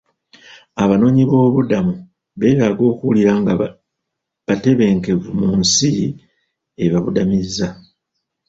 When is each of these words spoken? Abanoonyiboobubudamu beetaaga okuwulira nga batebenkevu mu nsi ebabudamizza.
Abanoonyiboobubudamu 0.83 1.93
beetaaga 2.39 2.83
okuwulira 2.91 3.31
nga 3.39 3.53
batebenkevu 4.47 5.29
mu 5.39 5.47
nsi 5.59 5.91
ebabudamizza. 6.85 7.67